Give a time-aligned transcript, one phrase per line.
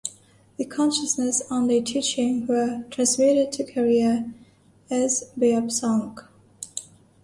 [0.57, 4.33] The Consciousness Only teachings were transmitted to Korea
[4.89, 6.17] as "Beopsang".